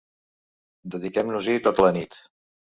[0.95, 2.21] Dediquem-nos-hi tota la nit.